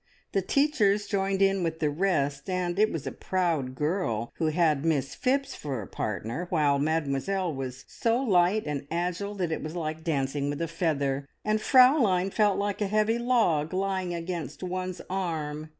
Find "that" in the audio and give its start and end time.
9.35-9.51